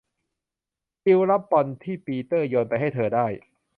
[1.03, 3.27] จิลล์รับบอลที่ปีเตอร์โยนไปให้เธอได้